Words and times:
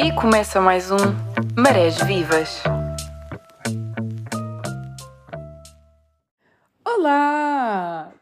E 0.00 0.12
começa 0.12 0.60
mais 0.60 0.92
um 0.92 0.96
Marés 1.56 2.00
Vivas. 2.02 2.62
Olá! 6.84 8.12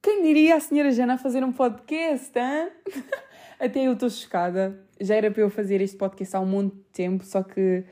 Quem 0.00 0.22
diria 0.22 0.54
a 0.54 0.60
senhora 0.60 0.92
Jana 0.92 1.18
fazer 1.18 1.42
um 1.42 1.50
podcast, 1.50 2.30
hein? 2.38 2.70
Até 3.58 3.88
eu 3.88 3.94
estou 3.94 4.08
chocada. 4.08 4.80
Já 5.00 5.16
era 5.16 5.28
para 5.28 5.42
eu 5.42 5.50
fazer 5.50 5.80
este 5.80 5.96
podcast 5.96 6.36
há 6.36 6.40
um 6.40 6.46
monte 6.46 6.76
de 6.76 6.82
tempo, 6.92 7.24
só 7.24 7.42
que 7.42 7.82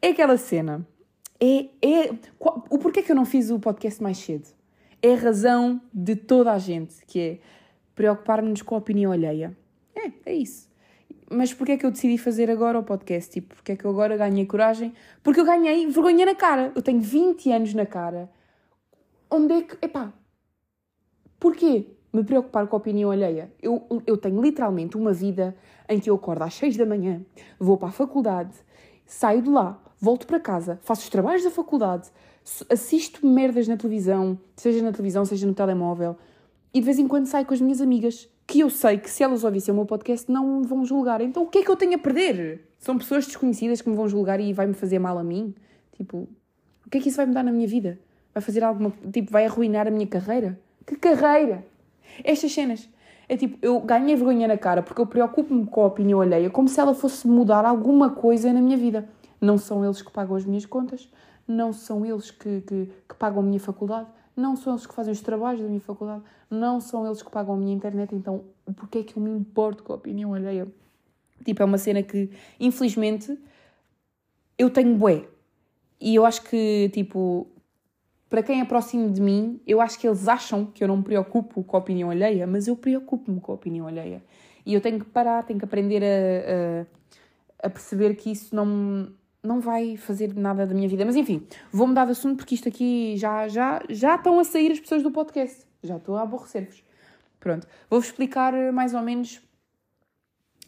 é 0.00 0.08
aquela 0.08 0.38
cena. 0.38 0.86
É, 1.38 1.66
é, 1.86 2.10
o 2.40 2.78
porquê 2.78 3.02
que 3.02 3.12
eu 3.12 3.16
não 3.16 3.26
fiz 3.26 3.50
o 3.50 3.60
podcast 3.60 4.02
mais 4.02 4.16
cedo? 4.16 4.48
É 5.02 5.12
a 5.12 5.18
razão 5.18 5.82
de 5.92 6.16
toda 6.16 6.50
a 6.50 6.58
gente, 6.58 7.04
que 7.04 7.20
é 7.20 7.38
preocupar-nos 7.94 8.62
com 8.62 8.74
a 8.74 8.78
opinião 8.78 9.12
alheia. 9.12 9.54
É, 9.94 10.10
é 10.24 10.32
isso. 10.32 10.69
Mas 11.32 11.54
porquê 11.54 11.72
é 11.72 11.76
que 11.76 11.86
eu 11.86 11.92
decidi 11.92 12.18
fazer 12.18 12.50
agora 12.50 12.76
o 12.76 12.82
podcast? 12.82 13.30
Tipo, 13.30 13.54
porquê 13.54 13.72
é 13.72 13.76
que 13.76 13.84
eu 13.84 13.90
agora 13.92 14.16
ganhei 14.16 14.44
coragem? 14.44 14.92
Porque 15.22 15.38
eu 15.38 15.44
ganhei 15.44 15.86
vergonha 15.86 16.26
na 16.26 16.34
cara. 16.34 16.72
Eu 16.74 16.82
tenho 16.82 17.00
20 17.00 17.52
anos 17.52 17.72
na 17.72 17.86
cara. 17.86 18.28
Onde 19.30 19.54
é 19.54 19.62
que. 19.62 19.78
Epá. 19.80 20.12
Porquê 21.38 21.86
me 22.12 22.24
preocupar 22.24 22.66
com 22.66 22.74
a 22.74 22.78
opinião 22.78 23.12
alheia? 23.12 23.52
Eu, 23.62 23.86
eu 24.04 24.16
tenho 24.16 24.42
literalmente 24.42 24.96
uma 24.96 25.12
vida 25.12 25.56
em 25.88 26.00
que 26.00 26.10
eu 26.10 26.16
acordo 26.16 26.42
às 26.42 26.54
6 26.54 26.76
da 26.76 26.84
manhã, 26.84 27.24
vou 27.58 27.76
para 27.76 27.88
a 27.88 27.92
faculdade, 27.92 28.54
saio 29.06 29.42
de 29.42 29.48
lá, 29.48 29.80
volto 30.00 30.26
para 30.26 30.38
casa, 30.38 30.78
faço 30.82 31.02
os 31.02 31.08
trabalhos 31.08 31.44
da 31.44 31.50
faculdade, 31.50 32.10
assisto 32.68 33.26
merdas 33.26 33.66
na 33.66 33.76
televisão, 33.76 34.38
seja 34.56 34.82
na 34.82 34.92
televisão, 34.92 35.24
seja 35.24 35.46
no 35.46 35.54
telemóvel, 35.54 36.16
e 36.72 36.80
de 36.80 36.84
vez 36.84 36.98
em 36.98 37.08
quando 37.08 37.26
saio 37.26 37.46
com 37.46 37.54
as 37.54 37.60
minhas 37.60 37.80
amigas 37.80 38.28
que 38.50 38.58
eu 38.58 38.68
sei 38.68 38.98
que 38.98 39.08
se 39.08 39.22
elas 39.22 39.44
ouvissem 39.44 39.72
o 39.72 39.76
meu 39.76 39.86
podcast 39.86 40.30
não 40.30 40.58
me 40.58 40.66
vão 40.66 40.84
julgar. 40.84 41.20
Então 41.20 41.44
o 41.44 41.46
que 41.46 41.58
é 41.58 41.62
que 41.62 41.70
eu 41.70 41.76
tenho 41.76 41.94
a 41.94 41.98
perder? 41.98 42.68
São 42.80 42.98
pessoas 42.98 43.24
desconhecidas 43.24 43.80
que 43.80 43.88
me 43.88 43.94
vão 43.94 44.08
julgar 44.08 44.40
e 44.40 44.52
vai-me 44.52 44.74
fazer 44.74 44.98
mal 44.98 45.16
a 45.16 45.22
mim? 45.22 45.54
Tipo, 45.96 46.28
o 46.84 46.90
que 46.90 46.98
é 46.98 47.00
que 47.00 47.08
isso 47.08 47.16
vai 47.16 47.26
me 47.26 47.32
dar 47.32 47.44
na 47.44 47.52
minha 47.52 47.68
vida? 47.68 48.00
Vai 48.34 48.42
fazer 48.42 48.64
alguma. 48.64 48.92
Tipo, 49.12 49.30
vai 49.30 49.46
arruinar 49.46 49.86
a 49.86 49.90
minha 49.90 50.06
carreira? 50.06 50.58
Que 50.84 50.96
carreira? 50.96 51.64
Estas 52.24 52.50
cenas. 52.52 52.88
É 53.28 53.36
tipo, 53.36 53.56
eu 53.62 53.78
ganhei 53.78 54.16
vergonha 54.16 54.48
na 54.48 54.58
cara 54.58 54.82
porque 54.82 55.00
eu 55.00 55.06
preocupo-me 55.06 55.64
com 55.66 55.82
a 55.82 55.86
opinião 55.86 56.20
alheia 56.20 56.50
como 56.50 56.68
se 56.68 56.80
ela 56.80 56.92
fosse 56.92 57.28
mudar 57.28 57.64
alguma 57.64 58.10
coisa 58.10 58.52
na 58.52 58.60
minha 58.60 58.76
vida. 58.76 59.08
Não 59.40 59.58
são 59.58 59.84
eles 59.84 60.02
que 60.02 60.10
pagam 60.10 60.34
as 60.34 60.44
minhas 60.44 60.66
contas, 60.66 61.08
não 61.46 61.72
são 61.72 62.04
eles 62.04 62.32
que, 62.32 62.62
que, 62.62 62.90
que 63.08 63.14
pagam 63.16 63.38
a 63.38 63.46
minha 63.46 63.60
faculdade, 63.60 64.08
não 64.40 64.56
são 64.56 64.72
eles 64.72 64.86
que 64.86 64.94
fazem 64.94 65.12
os 65.12 65.20
trabalhos 65.20 65.62
da 65.62 65.68
minha 65.68 65.80
faculdade, 65.80 66.22
não 66.50 66.80
são 66.80 67.06
eles 67.06 67.22
que 67.22 67.30
pagam 67.30 67.54
a 67.54 67.56
minha 67.56 67.74
internet, 67.74 68.14
então 68.14 68.44
porquê 68.76 68.98
é 68.98 69.02
que 69.02 69.16
eu 69.16 69.22
me 69.22 69.30
importo 69.30 69.82
com 69.82 69.92
a 69.92 69.96
opinião 69.96 70.34
alheia? 70.34 70.66
Tipo, 71.44 71.62
é 71.62 71.64
uma 71.64 71.78
cena 71.78 72.02
que, 72.02 72.30
infelizmente, 72.58 73.38
eu 74.58 74.68
tenho 74.68 74.94
bué. 74.96 75.26
E 76.00 76.14
eu 76.14 76.24
acho 76.24 76.42
que, 76.42 76.90
tipo, 76.92 77.46
para 78.28 78.42
quem 78.42 78.60
é 78.60 78.64
próximo 78.64 79.10
de 79.10 79.20
mim, 79.20 79.60
eu 79.66 79.80
acho 79.80 79.98
que 79.98 80.06
eles 80.06 80.28
acham 80.28 80.66
que 80.66 80.84
eu 80.84 80.88
não 80.88 80.98
me 80.98 81.02
preocupo 81.02 81.62
com 81.64 81.76
a 81.76 81.80
opinião 81.80 82.10
alheia, 82.10 82.46
mas 82.46 82.68
eu 82.68 82.76
preocupo-me 82.76 83.40
com 83.40 83.52
a 83.52 83.54
opinião 83.54 83.86
alheia. 83.86 84.22
E 84.64 84.74
eu 84.74 84.80
tenho 84.80 84.98
que 84.98 85.06
parar, 85.06 85.42
tenho 85.44 85.58
que 85.58 85.64
aprender 85.64 86.02
a, 86.02 87.64
a, 87.64 87.66
a 87.66 87.70
perceber 87.70 88.14
que 88.14 88.30
isso 88.30 88.54
não, 88.54 89.10
não 89.42 89.60
vai 89.60 89.96
fazer 89.96 90.34
nada 90.34 90.66
da 90.66 90.74
minha 90.74 90.88
vida. 90.88 91.04
Mas 91.04 91.16
enfim, 91.16 91.46
vou 91.72 91.86
mudar 91.86 92.04
de 92.04 92.12
assunto 92.12 92.36
porque 92.36 92.54
isto 92.54 92.68
aqui 92.68 93.16
já, 93.16 93.48
já, 93.48 93.82
já 93.88 94.16
estão 94.16 94.38
a 94.38 94.44
sair 94.44 94.72
as 94.72 94.80
pessoas 94.80 95.02
do 95.02 95.10
podcast. 95.10 95.66
Já 95.82 95.96
estou 95.96 96.16
a 96.16 96.22
aborrecer-vos. 96.22 96.82
Pronto, 97.38 97.66
vou-vos 97.88 98.08
explicar 98.08 98.52
mais 98.72 98.94
ou 98.94 99.00
menos 99.00 99.40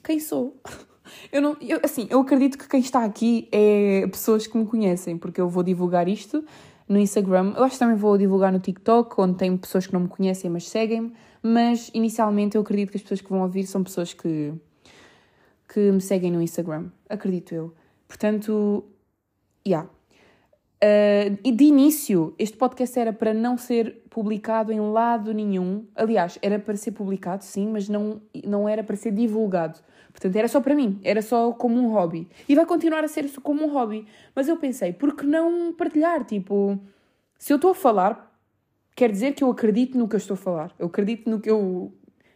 quem 0.03 0.19
sou. 0.19 0.61
Eu 1.33 1.43
não, 1.43 1.57
eu, 1.61 1.81
assim, 1.83 2.07
eu 2.09 2.21
acredito 2.21 2.57
que 2.57 2.69
quem 2.69 2.81
está 2.81 3.05
aqui 3.05 3.49
é 3.51 4.07
pessoas 4.07 4.47
que 4.47 4.57
me 4.57 4.65
conhecem, 4.65 5.19
porque 5.19 5.41
eu 5.41 5.49
vou 5.49 5.63
divulgar 5.63 6.09
isto 6.09 6.45
no 6.89 6.99
Instagram. 6.99 7.55
Eu 7.57 7.65
acho 7.65 7.75
que 7.75 7.81
também 7.81 7.97
vou 7.97 8.17
divulgar 8.17 8.53
no 8.53 8.61
TikTok, 8.61 9.21
onde 9.21 9.37
tem 9.37 9.57
pessoas 9.57 9.87
que 9.87 9.93
não 9.93 10.03
me 10.03 10.09
conhecem, 10.09 10.49
mas 10.49 10.69
seguem-me. 10.69 11.13
Mas 11.43 11.91
inicialmente 11.93 12.57
eu 12.57 12.63
acredito 12.63 12.91
que 12.91 12.97
as 12.97 13.03
pessoas 13.03 13.21
que 13.21 13.29
vão 13.29 13.43
ouvir 13.43 13.67
são 13.67 13.83
pessoas 13.83 14.15
que, 14.15 14.55
que 15.69 15.91
me 15.91 16.01
seguem 16.01 16.31
no 16.31 16.41
Instagram. 16.41 16.87
Acredito 17.09 17.53
eu. 17.53 17.75
Portanto, 18.13 18.85
já. 19.67 19.87
Yeah. 19.87 19.91
Uh, 20.85 21.53
de 21.53 21.65
início, 21.65 22.35
este 22.39 22.59
podcast 22.59 22.99
era 22.99 23.11
para 23.11 23.33
não 23.33 23.57
ser 23.57 24.03
publicado 24.11 24.71
em 24.71 24.81
lado 24.81 25.33
nenhum. 25.33 25.87
Aliás, 25.95 26.39
era 26.43 26.59
para 26.59 26.77
ser 26.77 26.91
publicado, 26.91 27.43
sim, 27.43 27.69
mas 27.69 27.89
não, 27.89 28.21
não 28.45 28.69
era 28.69 28.85
para 28.85 28.97
ser 28.97 29.13
divulgado. 29.13 29.81
Portanto, 30.11 30.37
era 30.37 30.47
só 30.47 30.61
para 30.61 30.75
mim, 30.75 31.01
era 31.03 31.23
só 31.23 31.53
como 31.53 31.79
um 31.79 31.91
hobby. 31.91 32.29
E 32.47 32.55
vai 32.55 32.67
continuar 32.67 33.03
a 33.03 33.09
ser 33.09 33.31
como 33.41 33.65
um 33.65 33.73
hobby. 33.73 34.07
Mas 34.35 34.47
eu 34.47 34.59
pensei, 34.59 34.93
por 34.93 35.17
que 35.17 35.25
não 35.25 35.73
partilhar? 35.73 36.23
Tipo, 36.23 36.79
se 37.39 37.51
eu 37.51 37.57
estou 37.57 37.71
a 37.71 37.75
falar, 37.75 38.31
quer 38.95 39.11
dizer 39.11 39.33
que 39.33 39.43
eu 39.43 39.51
acredito 39.51 39.97
no 39.97 40.07
que 40.07 40.17
eu 40.17 40.19
estou 40.19 40.35
a 40.35 40.37
falar. 40.37 40.75
Eu 40.79 40.89
acredito 40.89 41.31
no 41.31 41.41
que 41.41 41.49
eu. 41.49 41.95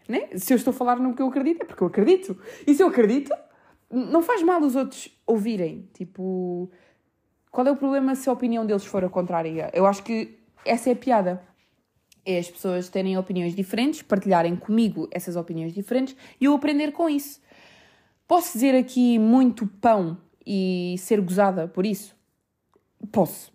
Né? 0.09 0.29
Se 0.37 0.55
eu 0.55 0.57
estou 0.57 0.71
a 0.71 0.75
falar 0.75 0.99
no 0.99 1.15
que 1.15 1.21
eu 1.21 1.27
acredito, 1.27 1.61
é 1.61 1.65
porque 1.67 1.83
eu 1.83 1.89
acredito. 1.89 2.39
E 2.67 2.73
se 2.73 2.83
eu 2.83 2.87
acredito, 2.87 3.31
não 3.91 4.23
faz 4.23 4.43
mal 4.43 4.61
os 4.63 4.77
outros 4.77 5.09
ouvirem. 5.27 5.89
Tipo, 5.93 6.71
qual 7.51 7.67
é 7.67 7.71
o 7.71 7.77
problema 7.77 8.15
se 8.15 8.29
a 8.29 8.33
opinião 8.33 8.67
deles 8.67 8.85
for 8.85 9.05
a 9.05 9.09
contrária? 9.09 9.71
Eu 9.73 9.87
acho 9.87 10.03
que 10.03 10.39
essa 10.65 10.91
é 10.91 10.93
a 10.93 10.97
piada. 10.97 11.43
É 12.25 12.39
as 12.39 12.51
pessoas 12.51 12.89
terem 12.89 13.17
opiniões 13.17 13.55
diferentes, 13.55 14.03
partilharem 14.03 14.57
comigo 14.57 15.09
essas 15.13 15.37
opiniões 15.37 15.73
diferentes 15.73 16.17
e 16.41 16.47
eu 16.47 16.55
aprender 16.55 16.91
com 16.91 17.09
isso. 17.09 17.41
Posso 18.27 18.55
dizer 18.55 18.75
aqui 18.75 19.17
muito 19.19 19.67
pão 19.67 20.19
e 20.45 20.97
ser 20.99 21.21
gozada 21.21 21.69
por 21.69 21.87
isso? 21.87 22.17
Posso. 23.13 23.53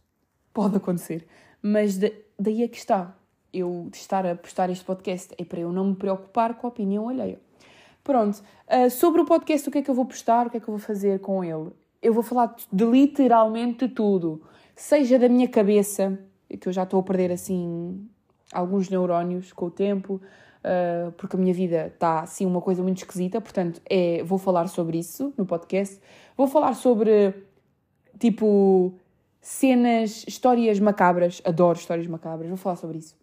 Pode 0.53 0.77
acontecer. 0.77 1.27
Mas 1.61 1.97
de, 1.97 2.13
daí 2.39 2.63
é 2.63 2.67
que 2.67 2.77
está. 2.77 3.15
Eu 3.53 3.89
estar 3.93 4.25
a 4.25 4.33
postar 4.35 4.69
este 4.69 4.85
podcast 4.85 5.33
é 5.37 5.43
para 5.43 5.59
eu 5.59 5.73
não 5.73 5.89
me 5.89 5.95
preocupar 5.95 6.55
com 6.55 6.67
a 6.67 6.69
opinião 6.69 7.09
alheia. 7.09 7.39
Pronto. 8.03 8.41
Uh, 8.67 8.89
sobre 8.89 9.21
o 9.21 9.25
podcast, 9.25 9.67
o 9.67 9.71
que 9.71 9.79
é 9.79 9.81
que 9.81 9.89
eu 9.89 9.95
vou 9.95 10.05
postar? 10.05 10.47
O 10.47 10.49
que 10.49 10.57
é 10.57 10.59
que 10.59 10.67
eu 10.67 10.73
vou 10.73 10.79
fazer 10.79 11.19
com 11.19 11.43
ele? 11.43 11.69
Eu 12.01 12.13
vou 12.13 12.23
falar 12.23 12.55
de 12.71 12.85
literalmente 12.85 13.87
tudo. 13.87 14.41
Seja 14.75 15.19
da 15.19 15.29
minha 15.29 15.47
cabeça, 15.47 16.17
que 16.59 16.67
eu 16.67 16.73
já 16.73 16.83
estou 16.83 16.99
a 16.99 17.03
perder 17.03 17.31
assim 17.31 18.07
alguns 18.51 18.89
neurónios 18.89 19.53
com 19.53 19.67
o 19.67 19.71
tempo, 19.71 20.15
uh, 20.15 21.11
porque 21.13 21.35
a 21.35 21.39
minha 21.39 21.53
vida 21.53 21.87
está 21.87 22.21
assim 22.21 22.45
uma 22.45 22.61
coisa 22.61 22.81
muito 22.81 22.97
esquisita, 22.97 23.39
portanto 23.39 23.81
é, 23.89 24.23
vou 24.23 24.37
falar 24.37 24.67
sobre 24.67 24.97
isso 24.97 25.33
no 25.37 25.45
podcast. 25.45 25.99
Vou 26.35 26.47
falar 26.47 26.73
sobre 26.73 27.33
tipo 28.19 28.93
cenas, 29.39 30.25
histórias 30.27 30.79
macabras, 30.79 31.41
adoro 31.45 31.77
histórias 31.77 32.07
macabras, 32.07 32.49
vou 32.49 32.57
falar 32.57 32.75
sobre 32.75 32.97
isso. 32.97 33.15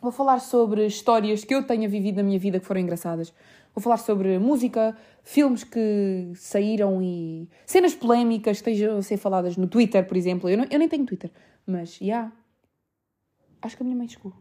Vou 0.00 0.12
falar 0.12 0.38
sobre 0.38 0.86
histórias 0.86 1.44
que 1.44 1.54
eu 1.54 1.62
tenha 1.62 1.86
vivido 1.88 2.16
na 2.16 2.22
minha 2.22 2.38
vida 2.38 2.58
que 2.58 2.64
foram 2.64 2.80
engraçadas. 2.80 3.34
Vou 3.74 3.82
falar 3.82 3.98
sobre 3.98 4.38
música, 4.38 4.96
filmes 5.22 5.64
que 5.64 6.32
saíram 6.34 7.00
e. 7.02 7.48
cenas 7.66 7.94
polémicas 7.94 8.60
que 8.60 8.70
estejam 8.70 8.98
a 8.98 9.02
ser 9.02 9.16
faladas 9.16 9.56
no 9.56 9.68
Twitter, 9.68 10.06
por 10.06 10.16
exemplo. 10.16 10.48
Eu, 10.48 10.58
não, 10.58 10.66
eu 10.70 10.78
nem 10.78 10.88
tenho 10.88 11.06
Twitter, 11.06 11.30
mas 11.66 11.96
já. 11.96 12.04
Yeah, 12.04 12.32
acho 13.62 13.76
que 13.76 13.82
a 13.82 13.84
minha 13.84 13.96
mãe 13.96 14.08
chegou. 14.08 14.32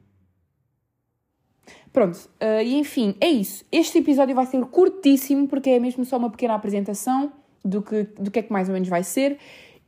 Pronto, 1.91 2.18
uh, 2.41 2.62
e 2.63 2.75
enfim, 2.75 3.16
é 3.19 3.28
isso. 3.28 3.66
Este 3.72 4.00
episódio 4.00 4.35
vai 4.35 4.45
ser 4.45 4.63
curtíssimo 4.66 5.47
porque 5.47 5.69
é 5.69 5.79
mesmo 5.79 6.06
só 6.06 6.18
uma 6.18 6.29
pequena 6.29 6.56
apresentação 6.56 7.31
do 7.63 7.81
que, 7.81 8.03
do 8.19 8.31
que 8.31 8.39
é 8.39 8.44
que 8.44 8.51
mais 8.51 8.68
ou 8.68 8.73
menos 8.73 8.89
vai 8.89 9.03
ser. 9.03 9.38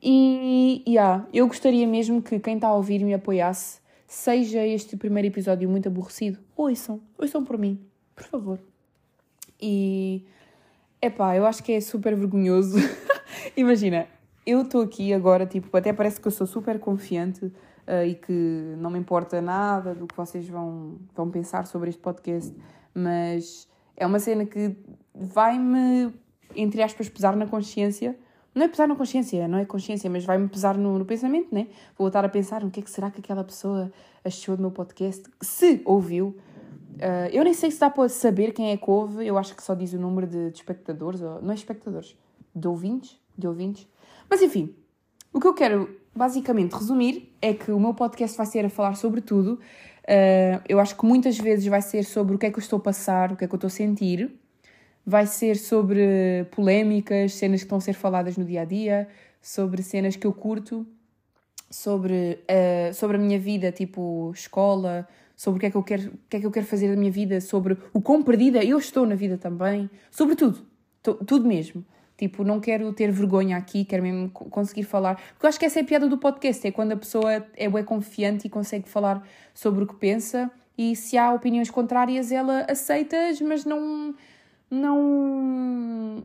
E 0.01 0.83
yeah, 0.87 1.27
eu 1.31 1.47
gostaria 1.47 1.87
mesmo 1.87 2.21
que 2.21 2.39
quem 2.39 2.55
está 2.55 2.67
a 2.67 2.75
ouvir 2.75 3.03
me 3.03 3.13
apoiasse, 3.13 3.79
seja 4.07 4.65
este 4.65 4.97
primeiro 4.97 5.27
episódio 5.27 5.69
muito 5.69 5.87
aborrecido. 5.87 6.39
Ouçam, 6.55 6.99
ouçam 7.17 7.43
por 7.43 7.57
mim, 7.57 7.79
por 8.15 8.25
favor. 8.25 8.70
E 9.61 10.25
epá, 11.01 11.35
eu 11.35 11.45
acho 11.45 11.63
que 11.63 11.71
é 11.71 11.81
super 11.81 12.15
vergonhoso. 12.15 12.77
Imagina, 13.55 14.07
eu 14.45 14.61
estou 14.61 14.81
aqui 14.81 15.13
agora, 15.13 15.45
tipo, 15.45 15.75
até 15.75 15.93
parece 15.93 16.19
que 16.19 16.27
eu 16.27 16.31
sou 16.31 16.47
super 16.47 16.79
confiante 16.79 17.45
uh, 17.45 18.05
e 18.05 18.15
que 18.15 18.75
não 18.77 18.89
me 18.89 18.99
importa 18.99 19.41
nada 19.41 19.93
do 19.93 20.07
que 20.07 20.15
vocês 20.15 20.47
vão, 20.47 20.97
vão 21.15 21.29
pensar 21.29 21.65
sobre 21.67 21.89
este 21.89 22.01
podcast, 22.01 22.53
mas 22.93 23.67
é 23.95 24.05
uma 24.05 24.19
cena 24.19 24.45
que 24.45 24.75
vai-me, 25.13 26.13
entre 26.55 26.81
aspas, 26.81 27.07
pesar 27.07 27.35
na 27.35 27.45
consciência. 27.45 28.17
Não 28.53 28.65
é 28.65 28.67
pesar 28.67 28.87
na 28.87 28.95
consciência, 28.95 29.47
não 29.47 29.59
é 29.59 29.65
consciência, 29.65 30.09
mas 30.09 30.25
vai-me 30.25 30.49
pesar 30.49 30.77
no, 30.77 30.99
no 30.99 31.05
pensamento, 31.05 31.53
né? 31.53 31.67
Vou 31.97 32.07
estar 32.07 32.25
a 32.25 32.29
pensar 32.29 32.63
no 32.63 32.69
que 32.69 32.81
é 32.81 32.83
que 32.83 32.89
será 32.89 33.09
que 33.09 33.19
aquela 33.19 33.45
pessoa 33.45 33.91
achou 34.25 34.57
do 34.57 34.61
meu 34.61 34.71
podcast, 34.71 35.23
se 35.41 35.81
ouviu, 35.85 36.35
Uh, 36.95 37.29
eu 37.31 37.43
nem 37.43 37.53
sei 37.53 37.71
se 37.71 37.79
dá 37.79 37.89
para 37.89 38.09
saber 38.09 38.53
quem 38.53 38.71
é 38.71 38.77
que 38.77 38.89
eu 39.25 39.37
acho 39.37 39.55
que 39.55 39.63
só 39.63 39.73
diz 39.73 39.93
o 39.93 39.99
número 39.99 40.27
de, 40.27 40.51
de 40.51 40.57
espectadores, 40.57 41.21
ou, 41.21 41.41
não 41.41 41.51
é 41.51 41.55
espectadores, 41.55 42.15
de 42.55 42.67
ouvintes, 42.67 43.17
de 43.37 43.47
ouvintes. 43.47 43.87
Mas 44.29 44.41
enfim, 44.41 44.75
o 45.33 45.39
que 45.39 45.47
eu 45.47 45.53
quero 45.53 45.97
basicamente 46.13 46.73
resumir 46.73 47.33
é 47.41 47.53
que 47.53 47.71
o 47.71 47.79
meu 47.79 47.93
podcast 47.93 48.37
vai 48.37 48.45
ser 48.45 48.65
a 48.65 48.69
falar 48.69 48.95
sobre 48.95 49.21
tudo. 49.21 49.59
Uh, 50.03 50.61
eu 50.67 50.79
acho 50.79 50.97
que 50.97 51.05
muitas 51.05 51.37
vezes 51.37 51.65
vai 51.65 51.81
ser 51.81 52.03
sobre 52.03 52.35
o 52.35 52.39
que 52.39 52.45
é 52.45 52.51
que 52.51 52.57
eu 52.57 52.61
estou 52.61 52.77
a 52.77 52.81
passar, 52.81 53.31
o 53.31 53.35
que 53.35 53.45
é 53.45 53.47
que 53.47 53.53
eu 53.53 53.57
estou 53.57 53.67
a 53.67 53.71
sentir. 53.71 54.37
vai 55.05 55.25
ser 55.25 55.57
sobre 55.57 56.45
polémicas, 56.51 57.33
cenas 57.33 57.61
que 57.61 57.65
estão 57.65 57.77
a 57.77 57.81
ser 57.81 57.93
faladas 57.93 58.37
no 58.37 58.45
dia 58.45 58.61
a 58.61 58.65
dia, 58.65 59.07
sobre 59.41 59.81
cenas 59.81 60.15
que 60.15 60.27
eu 60.27 60.33
curto, 60.33 60.85
sobre, 61.69 62.39
uh, 62.43 62.93
sobre 62.93 63.17
a 63.17 63.19
minha 63.19 63.39
vida, 63.39 63.71
tipo 63.71 64.31
escola, 64.33 65.07
sobre 65.41 65.57
o 65.57 65.59
que, 65.59 65.65
é 65.65 65.71
que 65.71 65.77
eu 65.77 65.81
quero, 65.81 66.09
o 66.09 66.19
que 66.29 66.37
é 66.37 66.39
que 66.39 66.45
eu 66.45 66.51
quero 66.51 66.67
fazer 66.67 66.87
da 66.87 66.95
minha 66.95 67.11
vida, 67.11 67.41
sobre 67.41 67.75
o 67.91 67.99
quão 67.99 68.21
perdida 68.21 68.63
eu 68.63 68.77
estou 68.77 69.07
na 69.07 69.15
vida 69.15 69.39
também, 69.39 69.89
sobre 70.11 70.35
tudo, 70.35 70.67
tudo 71.01 71.47
mesmo. 71.47 71.83
Tipo, 72.15 72.43
não 72.43 72.59
quero 72.59 72.93
ter 72.93 73.11
vergonha 73.11 73.57
aqui, 73.57 73.83
quero 73.83 74.03
mesmo 74.03 74.29
conseguir 74.29 74.83
falar. 74.83 75.15
Porque 75.15 75.47
eu 75.47 75.49
acho 75.49 75.57
que 75.57 75.65
essa 75.65 75.79
é 75.79 75.81
a 75.81 75.83
piada 75.83 76.07
do 76.07 76.19
podcast, 76.19 76.67
é 76.67 76.71
quando 76.71 76.91
a 76.91 76.95
pessoa 76.95 77.43
é 77.55 77.83
confiante 77.83 78.45
e 78.45 78.51
consegue 78.51 78.87
falar 78.87 79.27
sobre 79.51 79.83
o 79.83 79.87
que 79.87 79.95
pensa 79.95 80.51
e 80.77 80.95
se 80.95 81.17
há 81.17 81.33
opiniões 81.33 81.71
contrárias 81.71 82.31
ela 82.31 82.67
aceita-as, 82.69 83.41
mas 83.41 83.65
não 83.65 84.13
não 84.69 86.23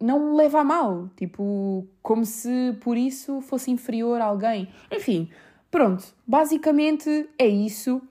não 0.00 0.34
leva 0.34 0.62
a 0.62 0.64
mal, 0.64 1.08
tipo, 1.16 1.86
como 2.02 2.26
se 2.26 2.76
por 2.80 2.96
isso 2.96 3.40
fosse 3.42 3.70
inferior 3.70 4.20
a 4.20 4.24
alguém. 4.24 4.68
Enfim, 4.90 5.30
pronto, 5.70 6.04
basicamente 6.26 7.28
é 7.38 7.46
isso. 7.46 8.02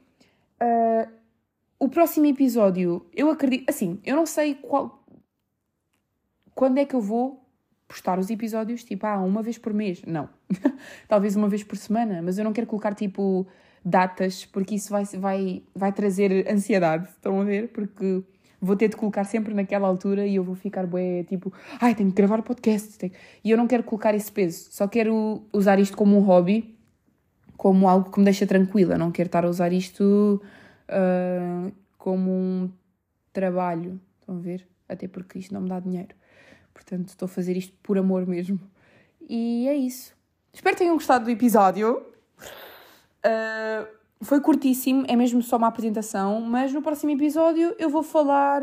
Uh, 0.61 1.11
o 1.79 1.89
próximo 1.89 2.25
episódio, 2.25 3.05
eu 3.13 3.29
acredito, 3.29 3.69
assim, 3.69 3.99
eu 4.03 4.15
não 4.15 4.25
sei 4.25 4.55
qual 4.55 5.05
quando 6.53 6.77
é 6.77 6.85
que 6.85 6.95
eu 6.95 7.01
vou 7.01 7.45
postar 7.87 8.17
os 8.17 8.29
episódios, 8.29 8.83
tipo, 8.83 9.05
ah, 9.05 9.19
uma 9.21 9.43
vez 9.43 9.57
por 9.57 9.73
mês? 9.73 10.01
Não. 10.07 10.29
Talvez 11.07 11.35
uma 11.35 11.49
vez 11.49 11.63
por 11.63 11.77
semana, 11.77 12.21
mas 12.21 12.37
eu 12.37 12.43
não 12.43 12.53
quero 12.53 12.65
colocar, 12.65 12.95
tipo, 12.95 13.45
datas, 13.83 14.45
porque 14.45 14.75
isso 14.75 14.89
vai, 14.89 15.03
vai, 15.05 15.63
vai 15.75 15.91
trazer 15.91 16.49
ansiedade, 16.49 17.09
estão 17.09 17.41
a 17.41 17.43
ver? 17.43 17.67
Porque 17.67 18.23
vou 18.59 18.75
ter 18.75 18.87
de 18.87 18.95
colocar 18.95 19.25
sempre 19.25 19.53
naquela 19.53 19.87
altura 19.87 20.25
e 20.25 20.35
eu 20.35 20.43
vou 20.43 20.55
ficar 20.55 20.87
bué, 20.87 21.23
tipo, 21.25 21.53
ai, 21.79 21.93
tenho 21.93 22.09
que 22.09 22.15
gravar 22.15 22.41
podcast. 22.41 22.97
Tenho... 22.97 23.11
E 23.43 23.51
eu 23.51 23.57
não 23.57 23.67
quero 23.67 23.83
colocar 23.83 24.15
esse 24.15 24.31
peso, 24.31 24.67
só 24.71 24.87
quero 24.87 25.43
usar 25.53 25.79
isto 25.79 25.95
como 25.95 26.17
um 26.17 26.21
hobby, 26.21 26.74
como 27.57 27.87
algo 27.87 28.11
que 28.11 28.19
me 28.19 28.25
deixa 28.25 28.45
tranquila, 28.45 28.97
não 28.97 29.11
quero 29.11 29.27
estar 29.27 29.45
a 29.45 29.49
usar 29.49 29.71
isto 29.71 30.41
uh, 30.89 31.71
como 31.97 32.31
um 32.31 32.71
trabalho, 33.31 33.99
estão 34.19 34.37
a 34.37 34.39
ver? 34.39 34.67
Até 34.87 35.07
porque 35.07 35.39
isto 35.39 35.53
não 35.53 35.61
me 35.61 35.69
dá 35.69 35.79
dinheiro. 35.79 36.15
Portanto, 36.73 37.09
estou 37.09 37.25
a 37.25 37.29
fazer 37.29 37.57
isto 37.57 37.73
por 37.81 37.97
amor 37.97 38.27
mesmo. 38.27 38.59
E 39.27 39.67
é 39.67 39.75
isso. 39.75 40.13
Espero 40.53 40.75
que 40.75 40.83
tenham 40.83 40.95
gostado 40.95 41.25
do 41.25 41.31
episódio. 41.31 42.05
Uh, 43.25 43.87
foi 44.21 44.39
curtíssimo, 44.39 45.05
é 45.07 45.15
mesmo 45.15 45.41
só 45.41 45.57
uma 45.57 45.67
apresentação, 45.67 46.41
mas 46.41 46.71
no 46.73 46.81
próximo 46.81 47.11
episódio 47.11 47.75
eu 47.79 47.89
vou 47.89 48.03
falar 48.03 48.61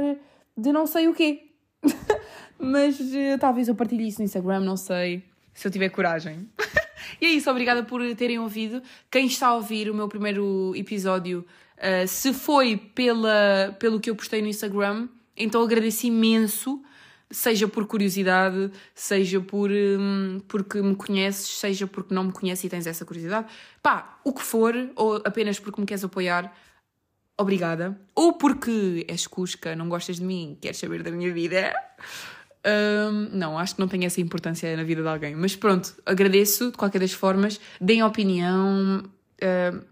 de 0.56 0.72
não 0.72 0.86
sei 0.86 1.08
o 1.08 1.14
quê. 1.14 1.50
mas 2.58 2.98
uh, 3.00 3.38
talvez 3.40 3.68
eu 3.68 3.74
partilhe 3.74 4.06
isso 4.06 4.20
no 4.20 4.24
Instagram, 4.24 4.60
não 4.60 4.76
sei, 4.76 5.24
se 5.52 5.66
eu 5.66 5.70
tiver 5.70 5.88
coragem. 5.90 6.48
e 7.20 7.26
é 7.26 7.28
isso, 7.30 7.50
obrigada 7.50 7.82
por 7.82 8.00
terem 8.14 8.38
ouvido. 8.38 8.82
Quem 9.10 9.26
está 9.26 9.48
a 9.48 9.54
ouvir 9.54 9.90
o 9.90 9.94
meu 9.94 10.08
primeiro 10.08 10.72
episódio, 10.76 11.44
uh, 11.78 12.06
se 12.06 12.32
foi 12.32 12.76
pela, 12.76 13.76
pelo 13.78 14.00
que 14.00 14.10
eu 14.10 14.16
postei 14.16 14.40
no 14.42 14.48
Instagram, 14.48 15.08
então 15.36 15.62
agradeço 15.62 16.06
imenso 16.06 16.82
seja 17.32 17.66
por 17.66 17.86
curiosidade, 17.86 18.70
seja 18.94 19.40
por 19.40 19.70
hum, 19.70 20.40
porque 20.46 20.80
me 20.82 20.94
conheces, 20.94 21.48
seja 21.48 21.86
porque 21.86 22.14
não 22.14 22.24
me 22.24 22.32
conheces 22.32 22.64
e 22.64 22.68
tens 22.68 22.86
essa 22.86 23.04
curiosidade. 23.04 23.48
Pá, 23.82 24.18
o 24.22 24.32
que 24.32 24.42
for, 24.42 24.74
ou 24.94 25.16
apenas 25.24 25.58
porque 25.58 25.80
me 25.80 25.86
queres 25.86 26.04
apoiar, 26.04 26.54
obrigada. 27.36 27.98
Ou 28.14 28.34
porque 28.34 29.04
és 29.08 29.26
cusca, 29.26 29.74
não 29.74 29.88
gostas 29.88 30.16
de 30.16 30.24
mim, 30.24 30.58
queres 30.60 30.76
saber 30.76 31.02
da 31.02 31.10
minha 31.10 31.32
vida. 31.32 31.72
Um, 32.64 33.36
não, 33.36 33.58
acho 33.58 33.74
que 33.74 33.80
não 33.80 33.88
tem 33.88 34.04
essa 34.04 34.20
importância 34.20 34.76
na 34.76 34.84
vida 34.84 35.02
de 35.02 35.08
alguém. 35.08 35.34
Mas 35.34 35.56
pronto, 35.56 35.94
agradeço 36.06 36.70
de 36.70 36.76
qualquer 36.76 37.00
das 37.00 37.12
formas. 37.12 37.60
Deem 37.80 38.02
opinião, 38.02 39.02
uh, 39.04 39.84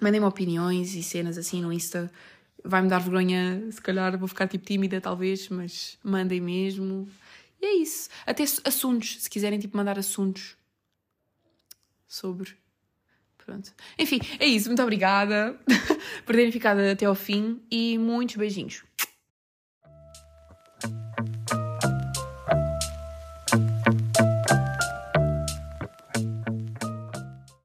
mandem-me 0.00 0.26
opiniões 0.26 0.94
e 0.94 1.02
cenas 1.02 1.36
assim 1.36 1.60
no 1.62 1.72
Insta 1.72 2.10
vai-me 2.64 2.88
dar 2.88 3.00
vergonha, 3.00 3.70
se 3.70 3.80
calhar 3.80 4.16
vou 4.16 4.28
ficar 4.28 4.48
tipo 4.48 4.64
tímida, 4.64 5.00
talvez, 5.00 5.48
mas 5.48 5.98
mandem 6.02 6.40
mesmo. 6.40 7.08
E 7.60 7.66
é 7.66 7.74
isso. 7.76 8.08
Até 8.26 8.44
assuntos, 8.64 9.22
se 9.22 9.30
quiserem 9.30 9.58
tipo 9.58 9.76
mandar 9.76 9.98
assuntos 9.98 10.56
sobre. 12.06 12.54
Pronto. 13.44 13.72
Enfim, 13.98 14.20
é 14.38 14.46
isso. 14.46 14.68
Muito 14.68 14.82
obrigada 14.82 15.58
por 16.24 16.34
terem 16.34 16.52
ficado 16.52 16.78
até 16.78 17.06
ao 17.06 17.14
fim 17.14 17.60
e 17.70 17.98
muitos 17.98 18.36
beijinhos. 18.36 18.84